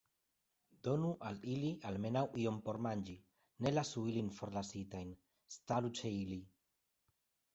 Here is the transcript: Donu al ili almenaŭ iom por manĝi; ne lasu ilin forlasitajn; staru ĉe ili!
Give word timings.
Donu 0.85 1.09
al 1.27 1.35
ili 1.55 1.67
almenaŭ 1.89 2.23
iom 2.43 2.55
por 2.69 2.79
manĝi; 2.87 3.15
ne 3.65 3.73
lasu 3.75 4.03
ilin 4.13 4.33
forlasitajn; 4.39 5.13
staru 5.57 5.95
ĉe 6.01 6.13
ili! 6.23 6.41